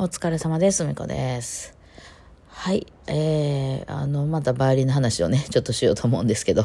[0.00, 0.84] お疲れ様です。
[0.84, 1.76] みこです。
[2.46, 2.86] はい。
[3.08, 6.62] えー、あの、またバイオリンの話をね、ちょっとしようと思うんですけど、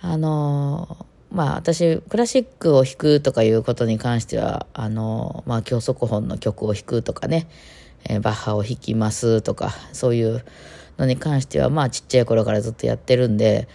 [0.00, 7.48] あの、まあ私、クラシックを弾くとかいうことに関しては、あの、まあ教則本の曲を弾くとかね、
[8.08, 10.44] えーバッハを弾きますとか、そういう
[10.98, 13.66] のに関しては、まあちっちゃい頃からずっとやってるんで、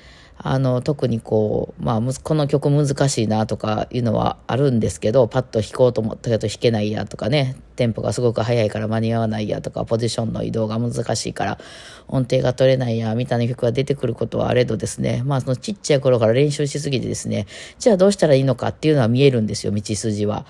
[0.43, 11.59] あの、特にこう、まあ、この曲難しいなとかいうのはあるんですけど、パッと弾こうと思ったけど弾けないやとかね、テンポがすごく速いから間に合わないやとか、ポジションの移動が難しいから
[12.07, 17.45] 音程が取れないや、みたいな曲が出てくることはあれどですね、まあ、そのちっちゃい頃から練習しすぎてですね、
[17.77, 20.45] じゃあどうしたらいいのかっていうのは見えるんですよ、道筋は。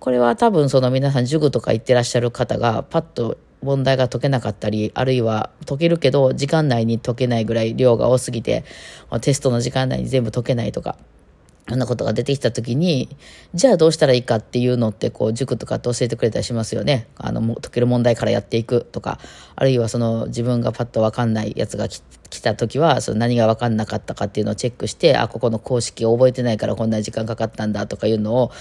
[0.00, 8.64] これは多分その皆さん塾とか行ってらっしゃる方がパッと問題が解けなかったり、あるいは解けるけど時間内に解けないぐらい量が多すぎて、
[9.22, 10.96] テストの時間内に全部解けないとか、
[11.68, 13.08] そんなことが出てきた時に、
[13.54, 17.08] じゃあどうしたらいいかっていうのって、こう、塾とかって教えてくれたりしますよね。
[17.16, 19.18] あの、もう解ける問題からやっていくとか、
[19.56, 28.52] あるいはその自分がパッとわかんないやつがき来たときは、その何がわかんなかったかっていうのをチェックして、あ、ここの公式を覚えてないからこんな時間かかったんだとかいうのを、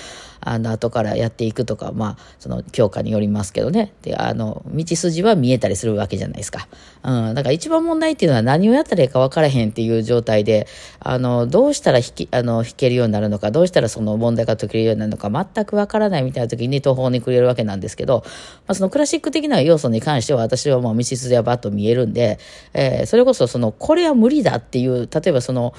[0.45, 3.94] あの、後からやっていくとか、まあ、その教科によりますけどね。
[4.02, 6.67] で、あの、道筋は見えたりするわけじゃないですか。
[7.03, 7.34] うん。
[7.34, 10.67] だから一番問題っていうのは何をやったらいいか分からへんっていう状態で、
[11.00, 18.23] あの、どうしたら弾き、あの、弾けるようになるのか、どうしたらその問題が解けるようになるのか、全く分からないみたいな時に途方に暮れるわけなんですけど、
[18.67, 22.38] まあ、そのクラシック的な要素に関しては私はもう道筋はバッと見えるんで、
[22.73, 25.75] えーそれこそその、これは無理だっていう、例えばその、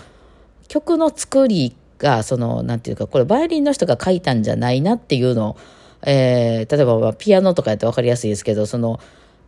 [0.68, 5.56] 曲の作りが、その、なんていうか、これバイオリンの人が書いたんじゃないなっていうのを、
[6.06, 9.00] えー例えばピアノとかやって分かりやすいですけど、その、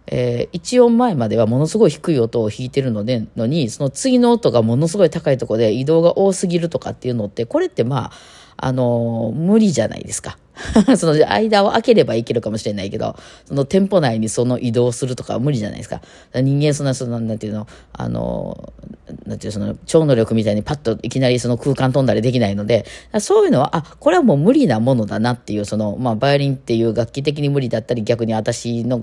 [0.08, 8.12] えー一音前まではものすごい低い音を弾いてるので、のに、その次の音がものすごい高いとこで移動が多すぎるとかっていうのって、これってまあ、
[8.56, 10.38] あの無理じゃないですか。
[10.96, 16.00] その間を空ければいけるかもしれないけど、その店舗内にその移動するとかは無理じゃないですか。
[16.34, 18.96] 人間そんな、その、なんていうの、あのー
[19.26, 22.84] なんていうその超能力みたいにパッといきなりその空間飛んだりできないので、
[23.20, 29.00] そういうのは、あ、これはもう無理なものだなっていう、その、まあ、バイオリンっていう楽器的に無理だったり、逆に私の、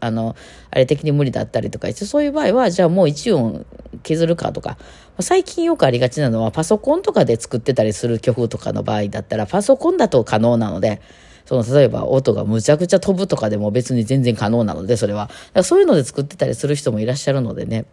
[0.00, 0.36] あの、
[0.70, 3.66] あれ的に無理だったりとかして、そういう場合は、じゃあもう1音
[4.02, 4.78] 削るかとか、
[5.20, 11.00] 最近よくありがちなのは、パソコンとかで作ってたりする曲とかの場合だったら、パソコンだと可能なので、
[11.44, 15.26] その、例えば音がむちゃくちゃ飛ぶとかでも別に全然可能なので、それは。
[15.26, 17.86] だからそういうので作ってたりする人もいらっしゃるのでね。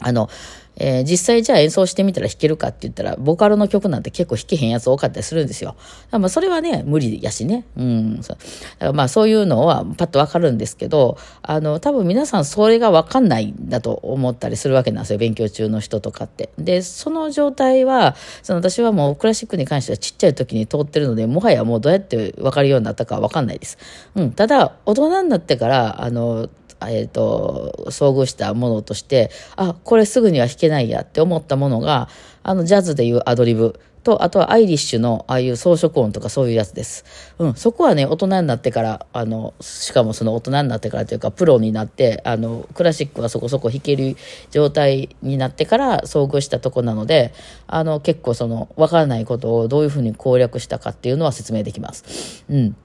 [0.00, 0.28] あの、
[0.76, 5.76] えー実際じゃあ演奏してみたら弾けるかって言ったら、ボカロの曲なんて結構弾けへんやつ多かったりするんですよ。
[6.10, 7.64] まあそれはね、無理やしね。
[7.76, 8.18] うん。
[8.22, 15.18] そうだからまあそういうのはパッとわかるんですけど、あの、多分皆さんそれがわかんないんだと思ったりするわけなんですよ。
[15.18, 16.50] 勉強中の人とかって。
[16.58, 23.78] で、その状態は、その私はもうクラシックに関してはちっちゃい時に通ってるので、もはやもうどうやってわかるようになったかわかんないです。
[24.16, 24.32] うん。
[24.32, 26.48] ただ、大人になってから、あの、
[26.90, 32.08] えっ、と、遭遇したものとして、あ、これすぐには弾けないやって思ったものが、
[32.42, 37.04] あの、ジャズでいうアドリブと、あとはアイリッシュのああいう装飾音とかそういうやつです。
[37.38, 44.16] うん、そこはね、大人になってから、あの、しかもその大人になってからというか、プロになって、あの、クラシックはそこそこ弾ける
[44.50, 47.32] 状態になってから遭遇したとこなので、
[47.66, 52.44] あの、結構その、わからないことをどういうふうに攻略したかっていうのは説明できます。
[52.48, 52.76] うん。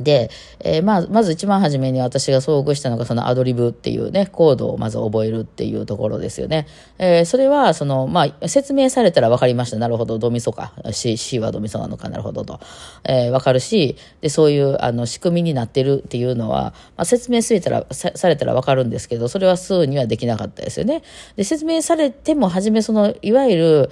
[0.00, 6.66] で、えーまあ、まず一番初めに私が遭遇したのがそのアドリブっていうね、コードをまず覚えるっていうところですよね。
[6.98, 9.76] えーそれは、その、まあ、説明されたら分かりました。
[9.76, 10.72] なるほど、ドミソか。
[10.92, 12.60] C, C はドミソなのか、なるほどと。
[13.04, 21.02] えー分かるし、で、そういう、あの、仕組みになってるっていうのは、まあ、説明されたら、されたら分かるんですけど、それはすぐにはできなかったですよね。
[21.36, 23.90] で、説明されても、初めその、いわゆる、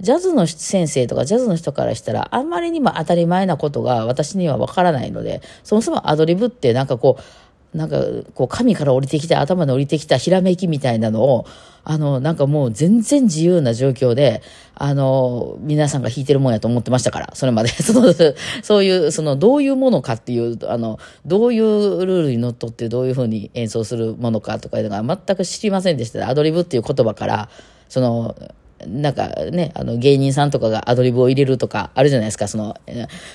[0.00, 8.02] ジャズの先生とかジャズの人からしたら、あんまりにも当たり前なことが私にはわからないので、そもそもアドリブってなんかこう、なんか
[8.34, 11.46] こう神から降りてきた、頭に降りてきたひらめきみたいなのを、
[11.84, 14.42] あの、なんかもう全然自由な状況で、
[14.74, 17.68] あの、皆さんが弾いてるもんやと思ってましたから、それまで。
[17.82, 18.14] その
[18.62, 26.28] そういう、そのどういうものかっていう、あの、どういうルールにのっとってどういうふうに演奏するものかとかいうのが全く知りませんでした。
[26.28, 27.48] アドリブっていう言葉から、
[27.88, 28.36] その、
[28.86, 32.76] なんかね、あの芸人さんとかがアドリブを入れるとかあるじゃないですか、その、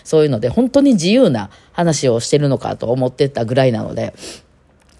[0.04, 4.14] そういうので、本当に自由な話をしてるのかと思ってたぐらいなので、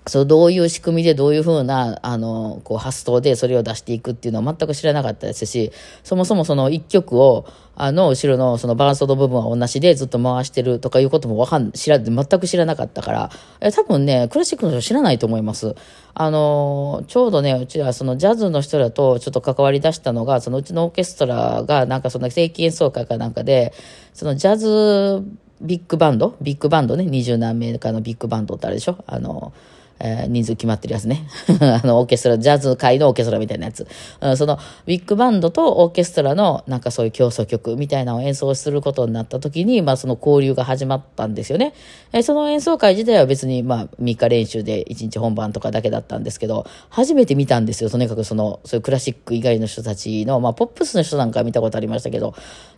[0.06, 5.72] そう、どういう仕組みでどういうふうな、あの、こう発想でそれを出していくっていうのは全く知らなかったですし、
[6.04, 7.46] そもそもその一曲を、
[7.76, 13.30] あの、後ろのそのバランスの部分は同じでずっと回してるとかいうこともわかん、知ら、全く知らなかったから、
[13.62, 15.74] え多分ね、クラシックの人知らないと思います。
[16.14, 23.74] あの、ちょうどね、うちはそのジャズの人らとちょっと関わり出したのが、そのうちのオーケストラがなんかその正規演奏会かなんかで、
[24.14, 25.24] そのジャズ
[25.62, 28.98] ビッグバンドビッグバンドね、二十何名かのビッグバンドってあるでしょ？
[29.08, 29.54] あの、
[30.00, 31.28] えー、人数決まってるやつね。
[31.62, 33.88] あの、オーケストラ、ジャズ界のオーケストラみたいなやつ。
[34.22, 41.74] うん、その、ビッグバンドとオーケストラの、なんかそういう競争曲みたいなのを演奏することになった時に、まあその交流が始まったんですよね。
[42.12, 47.90] えー、その演奏会自体は別に、まあ3日練習で1日本番とかだけだったんですけど、初めて見たんですよ。
[47.90, 52.34] とにかくその、そういうクラシック以外の人たちの、まあポップスの人なんか見たことありましたけど、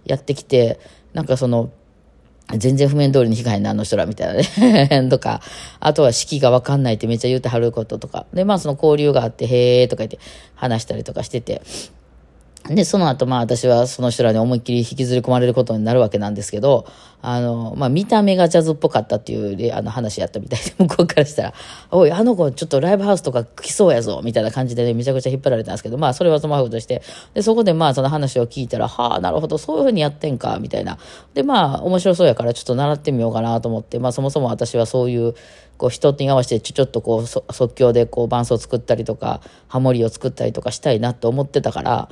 [0.06, 0.80] やってきて、
[1.14, 1.70] なんかその、
[2.58, 5.42] 全然譜面通りに弾かへんな、あの人ら、みたいなね とか、
[5.80, 8.26] あとは式がわかんないってめっちゃ言うてはることとか。
[8.34, 10.20] で、まあその交流があって、へーとか言って
[10.54, 11.62] 話したりとかしてて。
[12.68, 16.88] で、その後、まあ私はその人らに思いっきり引きずり込まれることになるわけなんですけど、
[17.22, 21.54] あの、まあ見た目がジャズっぽかったっていうあの話やったみたいで、 向こうからしたら、
[21.92, 27.04] おい、あの子ちょっとライブハウスとか来そうやぞ、みたいな感じでね、めちゃくちゃ引っ張られたんですけど、まあそれはそのままとして、
[27.36, 30.98] で、そこでまあその話を聞いたら、はあ、なるほど、そういうふうにやってんか、みたいな。
[31.36, 35.36] で、まあ面白そうやからちょっと習ってみようかなと思って、まあそもそも私はそういう、
[35.78, 42.10] こう人に合わせてちょっとこう即興でこう伴奏作ったりとかハモリを作ったりとかしたいなと思ってたから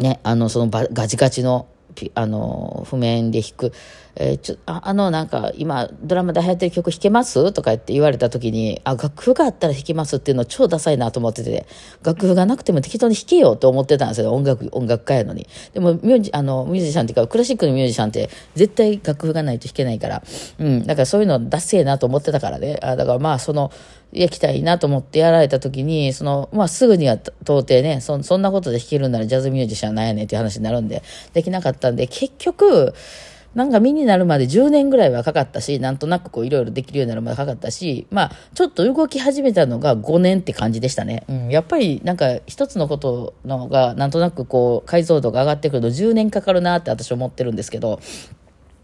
[0.00, 1.66] ね、あの、そのガチガチの、
[2.14, 3.72] あの、譜面で弾く、
[4.20, 7.52] えー、ちょああの、なんか、今、ドラマで流行ってる曲弾けます？
[7.52, 11.66] とか言って言われた時に、あ、楽譜があったら弾けますっていうの超ダサいなと思ってて、
[12.04, 15.46] 楽譜がなくても適当に弾けよと思ってたんですよ、音楽、音楽家やのに。
[15.72, 20.22] でも、ミュージ、あの、ミュージシャンっていうか、クラシックのミュージシャンって、絶対楽譜がないと弾けないから、
[20.58, 22.78] うん、だからそういうのダセーなと思ってたからね。
[22.82, 23.72] あだからまあ、その、
[24.12, 31.02] 焼きたいなと思ってやられた時に、その、まあ、すぐには到底ね、そそんなことで弾けるならジャズミュージシャンなんやねんっていう話になるんで、
[31.34, 32.94] できなかったんで、結局、
[33.54, 41.24] なんか身になるまで10年ぐらいはかかったし、なんとなくこういろいろできるようになるまでかかったし、まあ、ちょっと動き始めたのが5年って感じでしたね。
[41.28, 48.00] うん、やっぱりなんか一つのことのが、なんとなくこう解像度が上がってくると10年かかるなって私思ってるんですけど、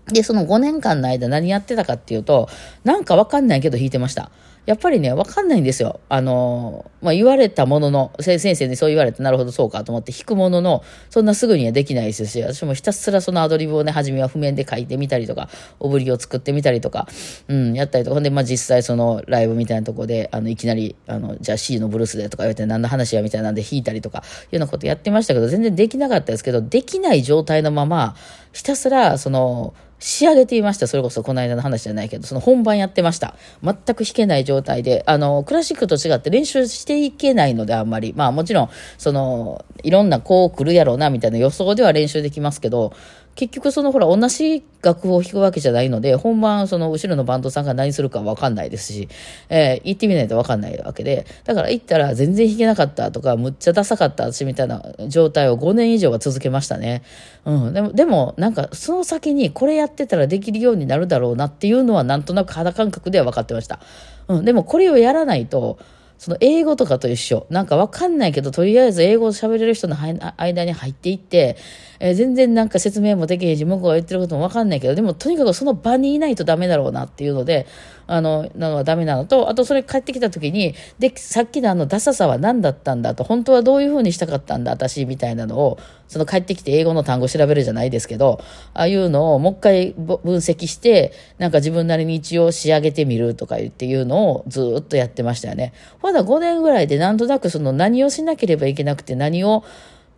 [0.07, 2.49] で、その5年間の間何やってたかっていうと、
[2.85, 4.31] なんかわかんないけど弾いてました。
[4.67, 6.01] やっぱりね、わかんないんですよ。
[6.09, 15.51] あの、まあ、言われたものの、先生にそう言われて、なるほどそうかと思って弾くものの、そんなすぐにはできないですし、私もひたすらそのアドリブをね、初めは譜面で書いてみたりとか、
[15.81, 17.07] おぶりを作ってみたりとか、
[17.49, 24.21] うん、やったりとか、ほんで、まあ、実際そのライブみたいなとこで、あの、いきなり、あの、じゃあ C のブルースでとか言われて何の話やみたいなんで弾いたりとか、い
[24.53, 28.17] うようなことやってましたけど、全然できなかったですけど、できない状態のまま、
[28.55, 30.87] ひたすら、その、仕上げていました。
[30.87, 33.35] それこそこの間の話じゃないけど、その本番やってました。
[33.63, 38.13] 全く弾けない状態で、あの、クラシックと違って練習していけないので、あんまり。
[38.15, 38.69] まあもちろん、
[38.99, 42.93] その、いろんなこう来るやろうな、みたいな予想では練習できますけど、
[43.35, 49.09] 結局そのほら同じ楽譜を弾くわけじゃないので、本番その後ろのバンドさんが何するかわかんないですし、
[49.49, 57.03] えー、行ってみないとわかんないわけで、だから行ったら全然弾けなかったとか、むっちゃダサかった私みたいな状態を5年以上は続けましたね。
[57.45, 57.73] うん。
[57.73, 63.81] でも、でもなんかその先にこれやってたらできるようになるだろうなっていうのはなんとなく肌感覚では分かってました。
[64.29, 64.45] うん。
[64.45, 65.79] でもこれをやらないと、
[66.19, 67.47] その英語とかと一緒。
[67.51, 69.97] なんかわかんないけど、とりあえず英語を喋れる人の
[70.37, 71.57] 間に入っていって、
[72.05, 77.67] えー、全然なんか説明もできへんし、向こうが言ってることもわかんないけど、でもとにかくその場にいないとダメだろうなっていうので、
[78.07, 88.39] あの、なのはダメなのと、あとそれ帰ってきた時に、で、さっきのあのダサさは何だったんだと、本当はどういうふうにしたかったんだ、私、みたいなのを、その帰ってきて英語の単語調べるじゃないですけど、
[88.75, 95.73] ああいうのをもう一回分析して、なんか自分なりに一応仕上げてみるとか言っていうのをずっとやってましたよね。
[96.03, 99.65] まだ5年ぐらいでなんとなくその何をしなければいけなくて何を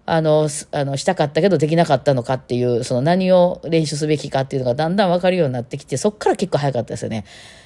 [0.08, 7.24] あの、あの、したかったけどできなかったのかっていう、その何を練習すべきかっていうのがだんだんわかるようになってきて、そっから結構早かったですよね。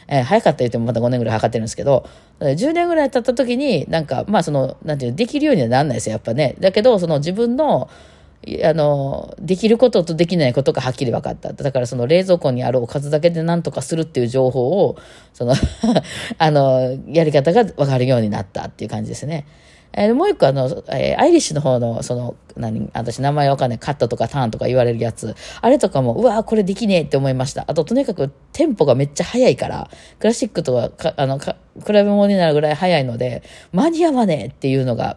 [0.09, 2.09] えー、早かった言ってもまだ5年ぐらい測ってるんですけど、
[2.41, 6.57] 10年ぐらい経った時に、なんか、まあその、なんていうの、できるようにはなんないですよ、やっぱね。
[6.59, 7.91] だけど、その自分の、
[8.65, 11.53] あの、できることとできないことがはっきり分かった。
[11.53, 14.97] だからその冷蔵庫にあるおかずだけで何とかするっていう情報を、
[15.35, 15.55] その
[16.39, 19.47] あの、やり方が分かるようになったっていう感じですね。
[19.93, 27.65] えー、もう一個あの、えー、アイリッシュの方の、その、何、私名前わかんない、カットとかターンとか言われるやつ、あれとかも、うわこれできねえって思いました。
[27.67, 33.43] あと、とにかくテンポがめっちゃ速いから、クラシックとはか、あの、か比べ物になるぐらい速いので、
[33.73, 35.17] 間に合わねえっていうのが、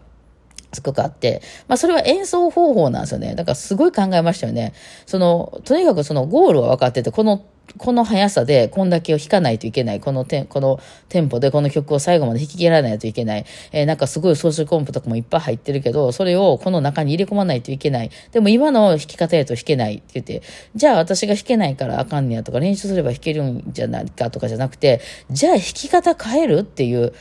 [0.74, 3.36] すごくあって、まあそれは演奏方法なんですよね。
[3.36, 4.74] だからすごい考えましたよね。
[5.06, 7.44] その、とにかくそのゴールは分かってて、この
[7.78, 10.00] この速さでこんだけを弾かないといけない。
[10.00, 13.46] このテン、このテンポでこの曲を最後まで弾き切らないといけない。
[13.72, 18.12] えー、なんかすごい装飾コンプとかもいっぱい入ってるけど、それをこの中に入れ込まないといけない。
[18.32, 20.44] でも今の弾き方やと弾けないって言って、
[20.76, 25.02] じゃあ私が弾けないからあかんねやとか練習すれば弾けるんじゃないかとかじゃなくて、
[25.32, 27.14] じゃあ弾き方変えるっていう、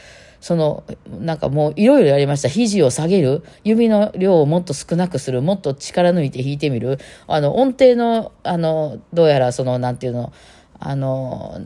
[0.42, 0.82] その、
[1.20, 2.49] なんかもういろいろやりました。
[2.49, 10.32] 肘を下げる、指の量をもっと少なくする、もっと力抜いて弾いてみる、あの、音程の、あの、どうやらその、なんていうの、
[10.80, 11.61] あの、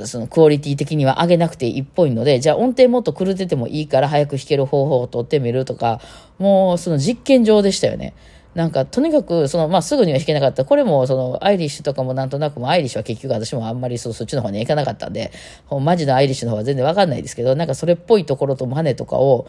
[0.00, 6.00] そのクオリティ的には上げなくていいっぽいので、じゃあ音程もっと狂っててもいいから早く弾ける方法を取ってみるとか、
[6.40, 8.12] もうその実験場でしたよね。
[8.56, 10.64] なんか、とにかく、その、まあ、すぐには弾けなかった。
[10.64, 15.30] これも、その、アイリッシュとかもなんとなくも、アイリッシュは結局私もあんまりそそっちの方には行かなかったんで、
[15.70, 19.46] マジのアイリッシュの方は全然わかんないですけど、なんかそれっぽいところとマネとかを、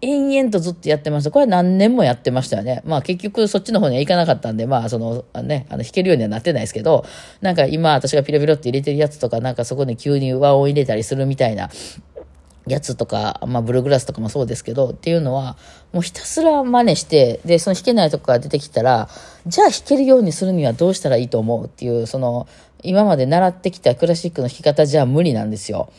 [0.00, 1.30] 延々とずっとやってました。
[1.30, 2.82] これは何年もやってましたよね。
[2.86, 7.04] まあ結局そっちの方には行かなかったんで、まあそのね、あの弾けるようにはなってないですけど、
[7.42, 11.68] なんか今私がピロピロって入れてるやつとか、なんかそこに急に和音入れたりするみたいな
[12.66, 15.56] やつとか、まあブルーグラスとかもそうですけど、っていうのは、
[15.92, 19.08] もうひたすら真似して、で、その弾けないとこが出てきたら、
[19.46, 21.66] じゃあ弾けるようにするにはどうしたらいいと思う？
[21.66, 22.48] っていう、その、
[22.82, 25.90] 今まで習ってきたクラシックの弾き方じゃ無理なんですよ。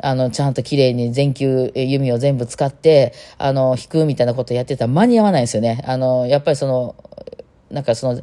[0.00, 5.82] あの、ちゃんと綺麗に全球弓を全部使って、あの、弾くみたいなことやってたら間に合わないんですよね。
[5.86, 6.96] あの、やっぱりその、
[7.70, 8.22] なんかその、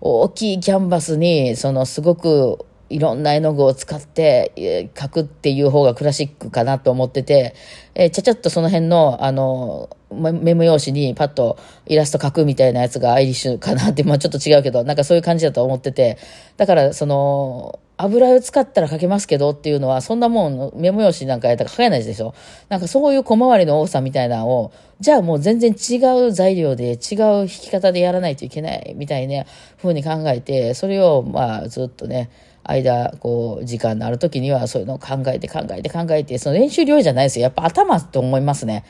[0.00, 7.54] 大きいキャンバスに、その、すごく、いろんな絵の具を使って描くっていう方がクラシックかなと思ってて、
[7.94, 16.18] えちゃちゃっとその辺の、あの、メモ用紙にパッとイラスト描くみたいなやつがアイリッシュかなって、 まあちょっと違うけど、なんかそういう感じだと思ってて、
[16.56, 22.34] だからその、油を使ったら書けますけどっていうのは、そんなもん、メモ用紙なんかやったら書けないでしょ。
[22.68, 29.44] なんかそういう小回りの多さみたいなのを、じゃあもう全然違う材料で、違う弾き方でやらないといけないみたいな
[29.78, 32.30] 風に考えて、それをまあずっとね、
[32.66, 37.44] 間、こう、時間のある時にはそういうのを考えて考えて考えて、その練習量じゃないですよ。
[37.44, 38.84] やっぱ頭と思いますね。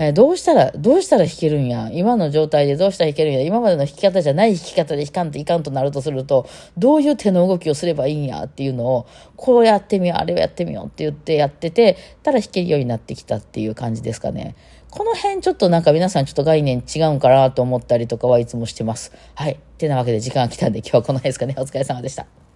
[0.00, 1.90] えー、どうしたら、どうしたら弾けるんや。
[1.92, 3.40] 今の状態でどうしたら弾けるんや。
[3.40, 14.54] 今までの弾き方じゃない弾き方で弾かんといかんとなるとすると、どういう手の動きをすればいいんやっていうのを、こうやってみよう、あれをやってみようって言ってやってて、たら弾けるようになってきたっていう感じですかね。
[14.90, 19.12] この辺ちょっとなんか皆さんちょっと概念違うんかなと思ったりとかはいつもしてます。
[19.34, 19.52] はい。
[19.54, 21.54] ってなわけで時間が来たんで今日はこの辺ですかね。
[21.58, 22.47] お疲れ様でした。